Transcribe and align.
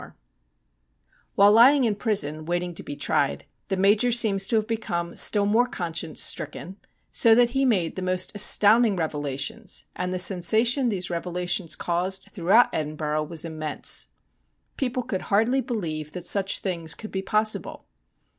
6 0.01 0.03
STORIES 0.03 0.15
WEIRD 0.15 0.17
AND 0.17 1.13
WONDERFUL 1.21 1.31
While 1.35 1.51
lying 1.71 1.83
in 1.83 1.95
prison 1.95 2.45
waiting 2.45 2.73
to 2.73 2.81
be 2.81 2.95
tried, 2.95 3.45
the 3.67 3.77
Major 3.77 4.11
seems 4.11 4.47
to 4.47 4.55
have 4.55 4.65
become 4.65 5.15
still 5.15 5.45
more 5.45 5.67
conscience 5.67 6.23
stricken, 6.23 6.77
so 7.11 7.35
that 7.35 7.51
he 7.51 7.65
made 7.65 7.95
the 7.95 8.01
most 8.01 8.31
astounding 8.33 8.95
revelations, 8.95 9.85
and 9.95 10.11
the 10.11 10.17
sensation 10.17 10.89
'these 10.89 11.11
revelations 11.11 11.75
caused 11.75 12.29
throughout 12.31 12.69
Edinburgh 12.73 13.25
was 13.25 13.45
immense. 13.45 14.07
People 14.75 15.03
could 15.03 15.21
hardly 15.29 15.61
believe 15.61 16.13
that 16.13 16.25
such 16.25 16.57
things 16.57 16.95
could 16.95 17.11
be 17.11 17.21
possible. 17.21 17.85